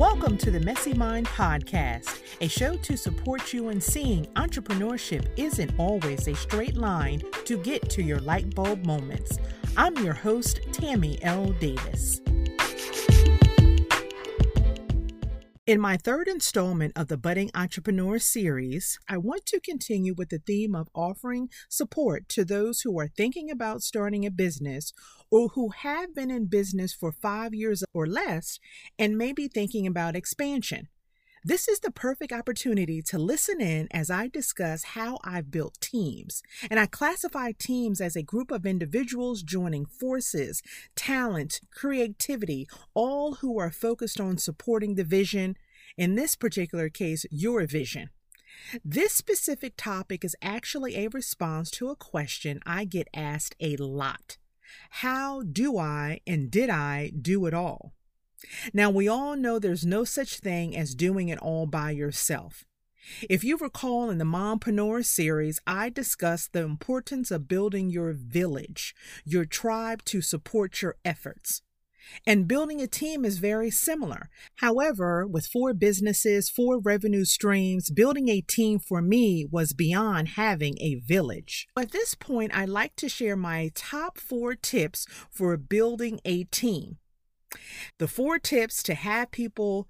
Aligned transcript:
Welcome 0.00 0.38
to 0.38 0.50
the 0.50 0.60
Messy 0.60 0.94
Mind 0.94 1.26
Podcast, 1.26 2.22
a 2.40 2.48
show 2.48 2.74
to 2.74 2.96
support 2.96 3.52
you 3.52 3.68
in 3.68 3.82
seeing 3.82 4.24
entrepreneurship 4.34 5.26
isn't 5.36 5.72
always 5.76 6.26
a 6.26 6.34
straight 6.34 6.74
line 6.74 7.22
to 7.44 7.58
get 7.58 7.90
to 7.90 8.02
your 8.02 8.18
light 8.20 8.54
bulb 8.54 8.86
moments. 8.86 9.38
I'm 9.76 9.94
your 10.02 10.14
host, 10.14 10.60
Tammy 10.72 11.22
L. 11.22 11.50
Davis. 11.60 12.22
In 15.70 15.80
my 15.80 15.96
third 15.96 16.26
installment 16.26 16.94
of 16.96 17.06
the 17.06 17.16
Budding 17.16 17.48
Entrepreneur 17.54 18.18
series, 18.18 18.98
I 19.08 19.18
want 19.18 19.46
to 19.46 19.60
continue 19.60 20.14
with 20.18 20.30
the 20.30 20.40
theme 20.44 20.74
of 20.74 20.88
offering 20.96 21.48
support 21.68 22.28
to 22.30 22.44
those 22.44 22.80
who 22.80 22.98
are 22.98 23.06
thinking 23.06 23.52
about 23.52 23.82
starting 23.82 24.26
a 24.26 24.32
business 24.32 24.92
or 25.30 25.50
who 25.54 25.68
have 25.68 26.12
been 26.12 26.28
in 26.28 26.46
business 26.46 26.92
for 26.92 27.12
five 27.12 27.54
years 27.54 27.84
or 27.94 28.08
less 28.08 28.58
and 28.98 29.16
may 29.16 29.32
be 29.32 29.46
thinking 29.46 29.86
about 29.86 30.16
expansion. 30.16 30.88
This 31.42 31.68
is 31.68 31.80
the 31.80 31.90
perfect 31.90 32.32
opportunity 32.32 33.00
to 33.00 33.18
listen 33.18 33.62
in 33.62 33.88
as 33.92 34.10
I 34.10 34.28
discuss 34.28 34.84
how 34.84 35.18
I've 35.24 35.50
built 35.50 35.80
teams. 35.80 36.42
And 36.70 36.78
I 36.78 36.84
classify 36.84 37.52
teams 37.52 37.98
as 38.02 38.14
a 38.14 38.22
group 38.22 38.50
of 38.50 38.66
individuals 38.66 39.42
joining 39.42 39.86
forces, 39.86 40.62
talent, 40.94 41.62
creativity, 41.72 42.68
all 42.92 43.36
who 43.36 43.58
are 43.58 43.70
focused 43.70 44.20
on 44.20 44.36
supporting 44.36 44.96
the 44.96 45.04
vision, 45.04 45.56
in 45.96 46.14
this 46.14 46.36
particular 46.36 46.90
case, 46.90 47.24
your 47.30 47.66
vision. 47.66 48.10
This 48.84 49.14
specific 49.14 49.78
topic 49.78 50.26
is 50.26 50.36
actually 50.42 50.94
a 50.94 51.08
response 51.08 51.70
to 51.72 51.88
a 51.88 51.96
question 51.96 52.60
I 52.66 52.84
get 52.84 53.08
asked 53.14 53.56
a 53.60 53.76
lot 53.76 54.36
How 54.90 55.40
do 55.40 55.78
I 55.78 56.20
and 56.26 56.50
did 56.50 56.68
I 56.68 57.12
do 57.18 57.46
it 57.46 57.54
all? 57.54 57.94
Now, 58.72 58.90
we 58.90 59.08
all 59.08 59.36
know 59.36 59.58
there's 59.58 59.84
no 59.84 60.04
such 60.04 60.38
thing 60.38 60.76
as 60.76 60.94
doing 60.94 61.28
it 61.28 61.38
all 61.38 61.66
by 61.66 61.90
yourself. 61.90 62.64
If 63.28 63.42
you 63.42 63.56
recall 63.56 64.10
in 64.10 64.18
the 64.18 64.24
Mompreneur 64.24 65.04
series, 65.04 65.60
I 65.66 65.88
discussed 65.88 66.52
the 66.52 66.62
importance 66.62 67.30
of 67.30 67.48
building 67.48 67.90
your 67.90 68.12
village, 68.12 68.94
your 69.24 69.44
tribe 69.44 70.04
to 70.06 70.20
support 70.20 70.82
your 70.82 70.96
efforts. 71.04 71.62
And 72.26 72.48
building 72.48 72.80
a 72.80 72.86
team 72.86 73.24
is 73.24 73.38
very 73.38 73.70
similar. 73.70 74.30
However, 74.56 75.26
with 75.26 75.46
four 75.46 75.74
businesses, 75.74 76.48
four 76.48 76.78
revenue 76.78 77.24
streams, 77.24 77.90
building 77.90 78.28
a 78.28 78.40
team 78.40 78.78
for 78.78 79.00
me 79.00 79.46
was 79.50 79.72
beyond 79.72 80.30
having 80.30 80.76
a 80.80 80.96
village. 80.96 81.68
At 81.78 81.92
this 81.92 82.14
point, 82.14 82.56
I'd 82.56 82.68
like 82.68 82.96
to 82.96 83.08
share 83.08 83.36
my 83.36 83.70
top 83.74 84.18
four 84.18 84.54
tips 84.54 85.06
for 85.30 85.56
building 85.56 86.20
a 86.24 86.44
team. 86.44 86.98
The 87.98 88.08
four 88.08 88.38
tips 88.38 88.82
to 88.84 88.94
have 88.94 89.30
people, 89.30 89.88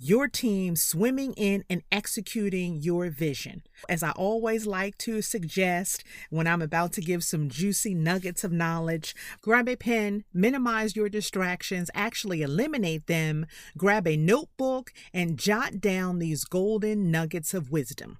your 0.00 0.28
team 0.28 0.76
swimming 0.76 1.32
in 1.32 1.64
and 1.68 1.82
executing 1.90 2.76
your 2.76 3.10
vision. 3.10 3.62
As 3.88 4.04
I 4.04 4.12
always 4.12 4.64
like 4.64 4.96
to 4.98 5.20
suggest 5.22 6.04
when 6.30 6.46
I'm 6.46 6.62
about 6.62 6.92
to 6.92 7.00
give 7.00 7.24
some 7.24 7.48
juicy 7.48 7.94
nuggets 7.94 8.44
of 8.44 8.52
knowledge, 8.52 9.16
grab 9.42 9.68
a 9.68 9.74
pen, 9.74 10.24
minimize 10.32 10.94
your 10.94 11.08
distractions, 11.08 11.90
actually 11.94 12.42
eliminate 12.42 13.08
them, 13.08 13.46
grab 13.76 14.06
a 14.06 14.16
notebook, 14.16 14.92
and 15.12 15.38
jot 15.38 15.80
down 15.80 16.20
these 16.20 16.44
golden 16.44 17.10
nuggets 17.10 17.52
of 17.52 17.72
wisdom. 17.72 18.18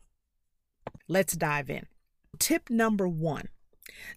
Let's 1.07 1.35
dive 1.37 1.71
in. 1.71 1.87
Tip 2.39 2.71
number 2.71 3.09
one 3.09 3.49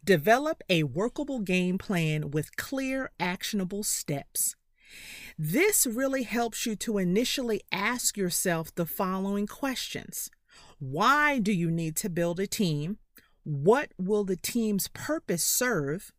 develop 0.04 0.62
a 0.70 0.84
workable 0.84 1.40
game 1.40 1.78
plan 1.78 2.32
with 2.32 2.56
clear, 2.56 3.12
actionable 3.20 3.84
steps. 3.84 4.56
This 5.38 5.88
really 5.88 6.24
helps 6.24 6.66
you 6.66 6.76
to 6.78 6.98
initially 6.98 7.62
ask 7.72 8.18
yourself 8.18 8.74
the 8.76 8.86
following 8.86 9.48
questions 9.48 10.30
Why 10.80 11.40
do 11.40 11.52
you 11.52 11.72
need 11.72 11.96
to 11.98 12.10
build 12.10 12.40
a 12.40 12.48
team? 12.48 12.98
What 13.44 13.92
will 13.98 14.24
the 14.24 14.36
team's 14.36 14.88
purpose 14.88 15.44
serve? 15.44 16.12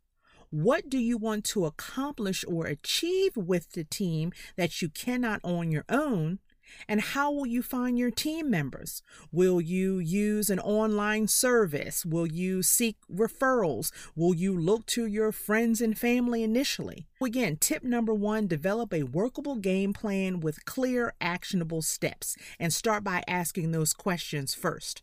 What 0.50 0.90
do 0.90 0.98
you 0.98 1.16
want 1.16 1.44
to 1.46 1.64
accomplish 1.64 2.44
or 2.46 2.66
achieve 2.66 3.36
with 3.36 3.72
the 3.72 3.84
team 3.84 4.32
that 4.56 4.82
you 4.82 4.88
cannot 4.88 5.40
on 5.42 5.70
your 5.70 5.84
own? 5.88 6.40
And 6.88 7.00
how 7.00 7.30
will 7.30 7.46
you 7.46 7.62
find 7.62 7.98
your 7.98 8.10
team 8.10 8.50
members? 8.50 9.02
Will 9.30 9.60
you 9.60 9.98
use 9.98 10.50
an 10.50 10.58
online 10.60 11.28
service? 11.28 12.04
Will 12.04 12.26
you 12.26 12.62
seek 12.62 12.96
referrals? 13.12 13.90
Will 14.14 14.34
you 14.34 14.58
look 14.58 14.86
to 14.86 15.06
your 15.06 15.32
friends 15.32 15.80
and 15.80 15.98
family 15.98 16.42
initially? 16.42 17.06
Again, 17.22 17.56
tip 17.56 17.82
number 17.82 18.14
one 18.14 18.46
develop 18.46 18.92
a 18.92 19.04
workable 19.04 19.56
game 19.56 19.92
plan 19.92 20.40
with 20.40 20.64
clear, 20.64 21.14
actionable 21.20 21.82
steps 21.82 22.36
and 22.58 22.72
start 22.72 23.04
by 23.04 23.22
asking 23.26 23.72
those 23.72 23.92
questions 23.92 24.54
first. 24.54 25.02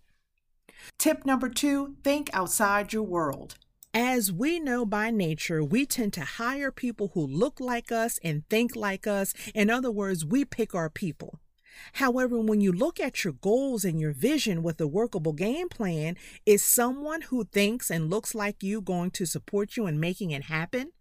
Tip 0.97 1.25
number 1.25 1.49
two 1.49 1.95
think 2.03 2.29
outside 2.33 2.93
your 2.93 3.03
world. 3.03 3.55
As 3.93 4.31
we 4.31 4.59
know 4.59 4.85
by 4.85 5.09
nature, 5.09 5.63
we 5.63 5.87
tend 5.87 6.13
to 6.13 6.21
hire 6.21 6.71
people 6.71 7.11
who 7.15 7.25
look 7.25 7.59
like 7.59 7.91
us 7.91 8.19
and 8.23 8.47
think 8.47 8.75
like 8.75 9.07
us. 9.07 9.33
In 9.55 9.71
other 9.71 9.89
words, 9.89 10.23
we 10.23 10.45
pick 10.45 10.75
our 10.75 10.91
people. 10.91 11.38
However, 11.93 12.39
when 12.39 12.61
you 12.61 12.71
look 12.71 12.99
at 12.99 13.23
your 13.23 13.33
goals 13.33 13.83
and 13.83 13.99
your 13.99 14.11
vision 14.11 14.63
with 14.63 14.79
a 14.81 14.87
workable 14.87 15.33
game 15.33 15.69
plan, 15.69 16.15
is 16.45 16.63
someone 16.63 17.21
who 17.23 17.45
thinks 17.45 17.89
and 17.89 18.09
looks 18.09 18.35
like 18.35 18.63
you 18.63 18.81
going 18.81 19.11
to 19.11 19.25
support 19.25 19.77
you 19.77 19.87
in 19.87 19.99
making 19.99 20.31
it 20.31 20.43
happen? 20.43 20.91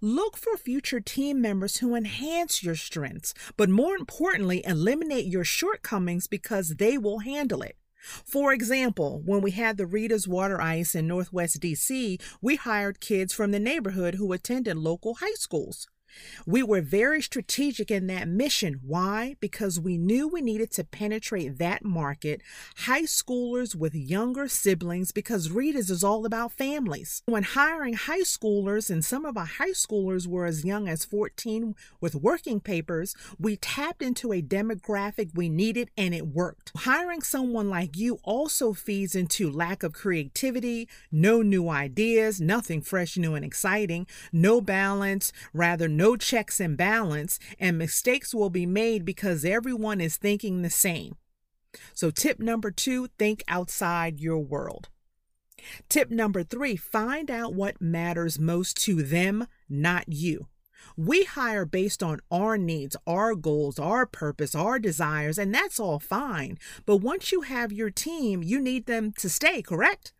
Look 0.00 0.36
for 0.36 0.56
future 0.56 1.00
team 1.00 1.40
members 1.40 1.78
who 1.78 1.94
enhance 1.94 2.62
your 2.62 2.74
strengths, 2.74 3.34
but 3.56 3.70
more 3.70 3.96
importantly, 3.96 4.62
eliminate 4.64 5.26
your 5.26 5.44
shortcomings 5.44 6.26
because 6.26 6.76
they 6.76 6.98
will 6.98 7.20
handle 7.20 7.62
it. 7.62 7.76
For 8.24 8.52
example, 8.52 9.22
when 9.24 9.40
we 9.40 9.50
had 9.50 9.76
the 9.76 9.86
Rita's 9.86 10.28
Water 10.28 10.60
Ice 10.60 10.94
in 10.94 11.08
Northwest 11.08 11.60
DC, 11.60 12.20
we 12.40 12.56
hired 12.56 13.00
kids 13.00 13.32
from 13.32 13.50
the 13.50 13.58
neighborhood 13.58 14.14
who 14.14 14.32
attended 14.32 14.76
local 14.76 15.14
high 15.14 15.34
schools. 15.34 15.88
We 16.46 16.62
were 16.62 16.80
very 16.80 17.22
strategic 17.22 17.90
in 17.90 18.06
that 18.08 18.28
mission. 18.28 18.80
Why? 18.82 19.36
Because 19.40 19.80
we 19.80 19.98
knew 19.98 20.28
we 20.28 20.40
needed 20.40 20.70
to 20.72 20.84
penetrate 20.84 21.58
that 21.58 21.84
market, 21.84 22.40
high 22.78 23.02
schoolers 23.02 23.74
with 23.74 23.94
younger 23.94 24.48
siblings, 24.48 25.12
because 25.12 25.50
Rita's 25.50 25.90
is 25.90 26.04
all 26.04 26.26
about 26.26 26.52
families. 26.52 27.22
When 27.26 27.42
hiring 27.42 27.94
high 27.94 28.20
schoolers, 28.20 28.90
and 28.90 29.04
some 29.04 29.24
of 29.24 29.36
our 29.36 29.46
high 29.46 29.70
schoolers 29.70 30.26
were 30.26 30.46
as 30.46 30.64
young 30.64 30.88
as 30.88 31.04
14 31.04 31.74
with 32.00 32.14
working 32.14 32.60
papers, 32.60 33.14
we 33.38 33.56
tapped 33.56 34.02
into 34.02 34.32
a 34.32 34.42
demographic 34.42 35.30
we 35.34 35.48
needed 35.48 35.90
and 35.96 36.14
it 36.14 36.28
worked. 36.28 36.72
Hiring 36.76 37.22
someone 37.22 37.68
like 37.70 37.96
you 37.96 38.18
also 38.22 38.72
feeds 38.72 39.14
into 39.14 39.50
lack 39.50 39.82
of 39.82 39.92
creativity, 39.92 40.88
no 41.10 41.42
new 41.42 41.68
ideas, 41.68 42.40
nothing 42.40 42.80
fresh, 42.80 43.16
new, 43.16 43.34
and 43.34 43.44
exciting, 43.44 44.06
no 44.32 44.60
balance, 44.60 45.32
rather, 45.52 45.88
no 45.88 46.05
no 46.06 46.16
checks 46.16 46.60
and 46.60 46.76
balance, 46.76 47.40
and 47.58 47.76
mistakes 47.76 48.32
will 48.32 48.48
be 48.48 48.64
made 48.64 49.04
because 49.04 49.44
everyone 49.44 50.00
is 50.00 50.16
thinking 50.16 50.62
the 50.62 50.70
same. 50.70 51.16
So, 51.94 52.12
tip 52.12 52.38
number 52.38 52.70
two 52.70 53.08
think 53.18 53.42
outside 53.48 54.20
your 54.20 54.38
world. 54.38 54.88
Tip 55.88 56.08
number 56.12 56.44
three 56.44 56.76
find 56.76 57.28
out 57.28 57.54
what 57.54 57.82
matters 57.82 58.38
most 58.38 58.76
to 58.84 59.02
them, 59.02 59.48
not 59.68 60.04
you. 60.08 60.46
We 60.96 61.24
hire 61.24 61.66
based 61.66 62.04
on 62.04 62.20
our 62.30 62.56
needs, 62.56 62.96
our 63.04 63.34
goals, 63.34 63.76
our 63.80 64.06
purpose, 64.06 64.54
our 64.54 64.78
desires, 64.78 65.38
and 65.38 65.52
that's 65.52 65.80
all 65.80 65.98
fine. 65.98 66.56
But 66.86 66.98
once 66.98 67.32
you 67.32 67.40
have 67.40 67.72
your 67.72 67.90
team, 67.90 68.44
you 68.44 68.60
need 68.60 68.86
them 68.86 69.10
to 69.18 69.28
stay, 69.28 69.60
correct? 69.60 70.12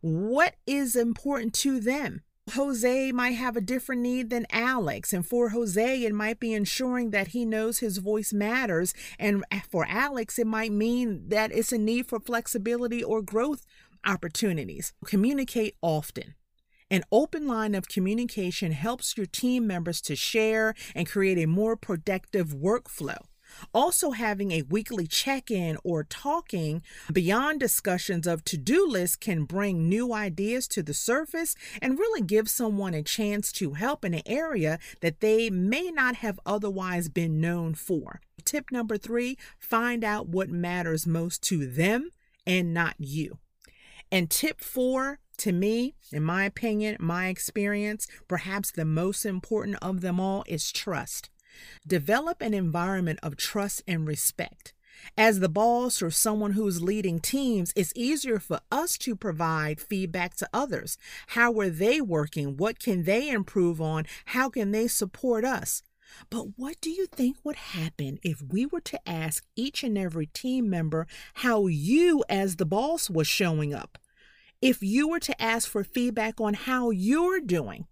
What 0.00 0.56
is 0.66 0.96
important 0.96 1.54
to 1.62 1.78
them? 1.78 2.22
Jose 2.50 3.12
might 3.12 3.32
have 3.32 3.56
a 3.56 3.60
different 3.60 4.02
need 4.02 4.30
than 4.30 4.46
Alex. 4.50 5.12
And 5.12 5.24
for 5.24 5.50
Jose, 5.50 6.02
it 6.02 6.12
might 6.12 6.40
be 6.40 6.52
ensuring 6.52 7.10
that 7.10 7.28
he 7.28 7.44
knows 7.44 7.78
his 7.78 7.98
voice 7.98 8.32
matters. 8.32 8.94
And 9.18 9.44
for 9.70 9.86
Alex, 9.88 10.38
it 10.38 10.46
might 10.46 10.72
mean 10.72 11.28
that 11.28 11.52
it's 11.52 11.72
a 11.72 11.78
need 11.78 12.08
for 12.08 12.18
flexibility 12.18 13.02
or 13.02 13.22
growth 13.22 13.64
opportunities. 14.04 14.92
Communicate 15.04 15.76
often. 15.80 16.34
An 16.90 17.04
open 17.10 17.46
line 17.46 17.74
of 17.74 17.88
communication 17.88 18.72
helps 18.72 19.16
your 19.16 19.24
team 19.24 19.66
members 19.66 20.02
to 20.02 20.16
share 20.16 20.74
and 20.94 21.08
create 21.08 21.38
a 21.38 21.46
more 21.46 21.76
productive 21.76 22.48
workflow. 22.48 23.18
Also, 23.74 24.10
having 24.10 24.50
a 24.50 24.62
weekly 24.62 25.06
check 25.06 25.50
in 25.50 25.76
or 25.84 26.04
talking 26.04 26.82
beyond 27.12 27.60
discussions 27.60 28.26
of 28.26 28.44
to 28.44 28.56
do 28.56 28.86
lists 28.86 29.16
can 29.16 29.44
bring 29.44 29.88
new 29.88 30.12
ideas 30.12 30.68
to 30.68 30.82
the 30.82 30.94
surface 30.94 31.54
and 31.80 31.98
really 31.98 32.22
give 32.22 32.48
someone 32.48 32.94
a 32.94 33.02
chance 33.02 33.52
to 33.52 33.72
help 33.74 34.04
in 34.04 34.14
an 34.14 34.22
area 34.26 34.78
that 35.00 35.20
they 35.20 35.50
may 35.50 35.90
not 35.90 36.16
have 36.16 36.40
otherwise 36.44 37.08
been 37.08 37.40
known 37.40 37.74
for. 37.74 38.20
Tip 38.44 38.72
number 38.72 38.98
three 38.98 39.38
find 39.58 40.04
out 40.04 40.28
what 40.28 40.48
matters 40.48 41.06
most 41.06 41.42
to 41.44 41.66
them 41.66 42.10
and 42.46 42.74
not 42.74 42.94
you. 42.98 43.38
And 44.10 44.28
tip 44.28 44.60
four, 44.60 45.20
to 45.38 45.52
me, 45.52 45.94
in 46.12 46.22
my 46.22 46.44
opinion, 46.44 46.96
my 47.00 47.28
experience, 47.28 48.06
perhaps 48.28 48.70
the 48.70 48.84
most 48.84 49.24
important 49.24 49.78
of 49.80 50.02
them 50.02 50.20
all 50.20 50.44
is 50.46 50.70
trust. 50.70 51.30
Develop 51.86 52.40
an 52.40 52.54
environment 52.54 53.18
of 53.22 53.36
trust 53.36 53.82
and 53.86 54.06
respect. 54.06 54.74
As 55.16 55.40
the 55.40 55.48
boss 55.48 56.00
or 56.00 56.10
someone 56.10 56.52
who's 56.52 56.82
leading 56.82 57.18
teams, 57.18 57.72
it's 57.74 57.92
easier 57.96 58.38
for 58.38 58.60
us 58.70 58.96
to 58.98 59.16
provide 59.16 59.80
feedback 59.80 60.34
to 60.36 60.48
others. 60.52 60.96
How 61.28 61.58
are 61.58 61.70
they 61.70 62.00
working? 62.00 62.56
What 62.56 62.78
can 62.78 63.04
they 63.04 63.28
improve 63.28 63.80
on? 63.80 64.06
How 64.26 64.48
can 64.48 64.70
they 64.70 64.86
support 64.86 65.44
us? 65.44 65.82
But 66.30 66.58
what 66.58 66.80
do 66.80 66.90
you 66.90 67.06
think 67.06 67.38
would 67.42 67.56
happen 67.56 68.18
if 68.22 68.42
we 68.42 68.66
were 68.66 68.80
to 68.82 69.08
ask 69.08 69.44
each 69.56 69.82
and 69.82 69.96
every 69.96 70.26
team 70.26 70.68
member 70.68 71.06
how 71.34 71.66
you, 71.66 72.22
as 72.28 72.56
the 72.56 72.66
boss, 72.66 73.08
was 73.08 73.26
showing 73.26 73.72
up? 73.74 73.98
If 74.60 74.82
you 74.82 75.08
were 75.08 75.20
to 75.20 75.42
ask 75.42 75.68
for 75.68 75.82
feedback 75.82 76.40
on 76.40 76.54
how 76.54 76.90
you're 76.90 77.40
doing? 77.40 77.86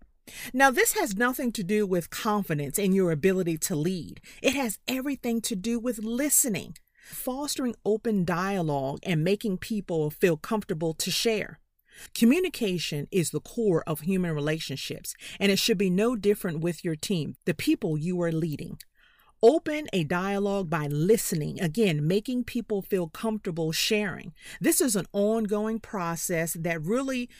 Now, 0.52 0.70
this 0.70 0.92
has 0.94 1.16
nothing 1.16 1.52
to 1.52 1.62
do 1.62 1.86
with 1.86 2.10
confidence 2.10 2.78
in 2.78 2.92
your 2.92 3.10
ability 3.10 3.58
to 3.58 3.76
lead. 3.76 4.20
It 4.42 4.54
has 4.54 4.78
everything 4.88 5.40
to 5.42 5.56
do 5.56 5.78
with 5.78 5.98
listening, 5.98 6.76
fostering 7.02 7.74
open 7.84 8.24
dialogue, 8.24 9.00
and 9.02 9.24
making 9.24 9.58
people 9.58 10.10
feel 10.10 10.36
comfortable 10.36 10.94
to 10.94 11.10
share. 11.10 11.58
Communication 12.14 13.08
is 13.10 13.30
the 13.30 13.40
core 13.40 13.82
of 13.86 14.00
human 14.00 14.32
relationships, 14.32 15.14
and 15.38 15.52
it 15.52 15.58
should 15.58 15.78
be 15.78 15.90
no 15.90 16.16
different 16.16 16.60
with 16.60 16.84
your 16.84 16.96
team, 16.96 17.36
the 17.44 17.54
people 17.54 17.98
you 17.98 18.20
are 18.22 18.32
leading. 18.32 18.78
Open 19.42 19.86
a 19.92 20.04
dialogue 20.04 20.68
by 20.68 20.86
listening, 20.86 21.58
again, 21.60 22.06
making 22.06 22.44
people 22.44 22.82
feel 22.82 23.08
comfortable 23.08 23.72
sharing. 23.72 24.34
This 24.60 24.82
is 24.82 24.96
an 24.96 25.06
ongoing 25.12 25.80
process 25.80 26.52
that 26.60 26.82
really 26.82 27.30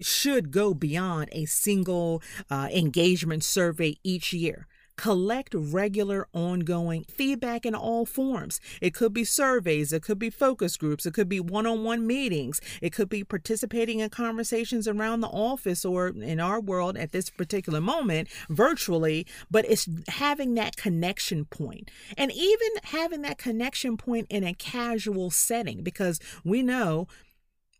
should 0.00 0.50
go 0.50 0.74
beyond 0.74 1.28
a 1.32 1.44
single 1.44 2.22
uh, 2.50 2.68
engagement 2.72 3.44
survey 3.44 3.96
each 4.02 4.32
year 4.32 4.66
collect 4.96 5.54
regular, 5.54 6.26
ongoing 6.32 7.04
feedback 7.04 7.66
in 7.66 7.74
all 7.74 8.04
forms. 8.06 8.60
It 8.80 8.94
could 8.94 9.12
be 9.12 9.24
surveys, 9.24 9.92
it 9.92 10.02
could 10.02 10.18
be 10.18 10.30
focus 10.30 10.76
groups, 10.76 11.06
it 11.06 11.14
could 11.14 11.28
be 11.28 11.40
one 11.40 11.66
on 11.66 11.84
one 11.84 12.06
meetings, 12.06 12.60
it 12.80 12.92
could 12.92 13.08
be 13.08 13.22
participating 13.22 14.00
in 14.00 14.10
conversations 14.10 14.88
around 14.88 15.20
the 15.20 15.28
office 15.28 15.84
or 15.84 16.08
in 16.08 16.40
our 16.40 16.60
world 16.60 16.96
at 16.96 17.12
this 17.12 17.30
particular 17.30 17.80
moment 17.80 18.28
virtually, 18.48 19.26
but 19.50 19.64
it's 19.66 19.88
having 20.08 20.54
that 20.54 20.76
connection 20.76 21.44
point 21.44 21.90
and 22.16 22.32
even 22.32 22.68
having 22.84 23.22
that 23.22 23.38
connection 23.38 23.96
point 23.96 24.26
in 24.30 24.44
a 24.44 24.54
casual 24.54 25.30
setting 25.30 25.82
because 25.82 26.18
we 26.44 26.62
know 26.62 27.06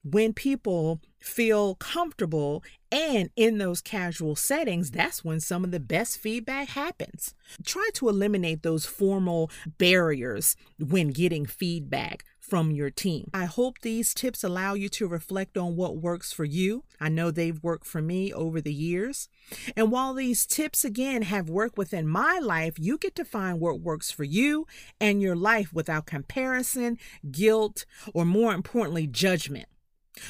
when 0.09 0.33
people 0.33 1.01
feel 1.19 1.75
comfortable 1.75 2.63
and 2.93 3.31
in 3.35 3.59
those 3.59 3.81
casual 3.81 4.37
settings, 4.37 4.93
that's 4.93 5.25
when 5.25 5.41
some 5.41 5.65
of 5.65 5.73
the 5.73 5.81
best 5.81 6.19
feedback 6.19 6.69
happens. 6.69 7.35
Try 7.65 7.91
to 7.95 8.09
eliminate 8.09 8.63
those 8.63 8.87
formal 8.87 9.51
barriers 9.79 10.55
when 10.79 11.09
getting 11.09 11.45
feedback 11.45 12.25
from 12.39 12.71
your 12.71 12.91
team. 12.91 13.29
I 13.35 13.47
hope 13.47 13.81
these 13.81 14.15
tips 14.15 14.45
allow 14.45 14.75
you 14.75 14.89
to 14.91 15.09
reflect 15.09 15.59
on 15.59 15.75
what 15.75 15.97
works 15.97 16.33
for 16.33 16.45
you. 16.45 16.85
I 17.01 17.09
know 17.09 17.33
they've 17.33 17.61
worked 17.61 17.87
for 17.87 18.01
me 18.01 18.33
over 18.33 18.61
the 18.61 18.73
years. 18.73 19.29
And 19.77 19.91
while 19.91 20.15
these 20.15 20.47
tips 20.47 20.85
again 20.85 21.23
have 21.23 21.51
worked 21.51 21.77
within 21.77 22.07
my 22.07 22.39
life, 22.41 22.79
you 22.79 22.99
get 22.99 23.17
to 23.17 23.25
find 23.25 23.59
what 23.59 23.81
works 23.81 24.13
for 24.13 24.23
you 24.23 24.69
and 25.01 25.21
your 25.21 25.35
life 25.35 25.73
without 25.73 26.07
comparison, 26.07 26.99
guilt, 27.29 27.85
or 28.15 28.25
more 28.25 28.55
importantly, 28.55 29.09
judgment. 29.09 29.67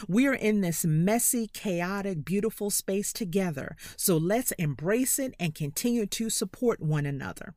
We 0.09 0.27
are 0.27 0.35
in 0.35 0.61
this 0.61 0.85
messy, 0.85 1.49
chaotic, 1.49 2.25
beautiful 2.25 2.71
space 2.71 3.13
together, 3.13 3.77
so 3.97 4.17
let's 4.17 4.53
embrace 4.53 5.19
it 5.19 5.35
and 5.39 5.55
continue 5.55 6.07
to 6.07 6.31
support 6.31 6.81
one 6.81 7.07
another. 7.07 7.55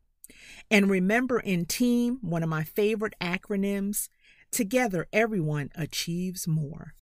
And 0.72 0.90
remember, 0.90 1.40
in 1.40 1.66
team, 1.66 2.20
one 2.22 2.44
of 2.44 2.50
my 2.50 2.64
favorite 2.64 3.16
acronyms, 3.22 4.10
together 4.52 5.08
everyone 5.12 5.70
achieves 5.76 6.48
more. 6.48 6.94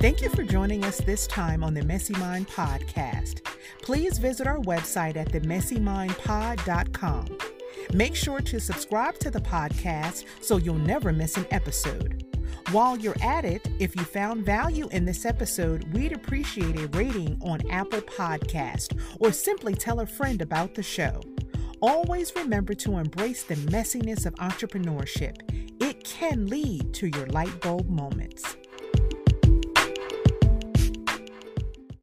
Thank 0.00 0.20
you 0.20 0.30
for 0.30 0.42
joining 0.42 0.84
us 0.84 0.98
this 0.98 1.28
time 1.28 1.62
on 1.62 1.74
the 1.74 1.84
Messy 1.84 2.14
Mind 2.14 2.48
Podcast. 2.48 3.46
Please 3.82 4.18
visit 4.18 4.48
our 4.48 4.58
website 4.58 5.16
at 5.16 5.30
themessymindpod.com. 5.30 7.51
Make 7.92 8.14
sure 8.14 8.40
to 8.40 8.60
subscribe 8.60 9.18
to 9.18 9.30
the 9.30 9.40
podcast 9.40 10.24
so 10.40 10.56
you'll 10.56 10.74
never 10.74 11.12
miss 11.12 11.36
an 11.36 11.46
episode. 11.50 12.24
While 12.70 12.96
you're 12.96 13.20
at 13.22 13.44
it, 13.44 13.68
if 13.78 13.94
you 13.96 14.02
found 14.02 14.46
value 14.46 14.88
in 14.88 15.04
this 15.04 15.26
episode, 15.26 15.84
we'd 15.92 16.12
appreciate 16.12 16.78
a 16.78 16.86
rating 16.88 17.38
on 17.42 17.60
Apple 17.70 18.00
Podcast 18.00 18.98
or 19.20 19.32
simply 19.32 19.74
tell 19.74 20.00
a 20.00 20.06
friend 20.06 20.40
about 20.40 20.74
the 20.74 20.82
show. 20.82 21.20
Always 21.80 22.34
remember 22.36 22.74
to 22.74 22.98
embrace 22.98 23.42
the 23.42 23.56
messiness 23.56 24.24
of 24.24 24.34
entrepreneurship. 24.36 25.36
It 25.82 26.04
can 26.04 26.46
lead 26.46 26.94
to 26.94 27.08
your 27.08 27.26
light 27.26 27.60
bulb 27.60 27.90
moments. 27.90 28.56